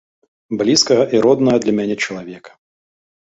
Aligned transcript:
Блізкага 0.61 1.03
і 1.17 1.19
роднага 1.27 1.57
для 1.65 1.75
мяне 1.79 1.95
чалавека. 2.05 2.51